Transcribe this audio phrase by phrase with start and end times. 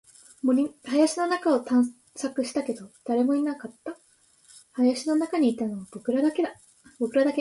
[0.85, 3.95] 林の中を探索したけど、誰もいなかった。
[4.73, 6.43] 林の中にいたのは僕らだけ。